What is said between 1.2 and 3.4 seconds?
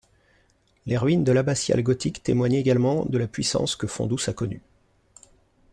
de l’abbatiale gothique témoignent également de la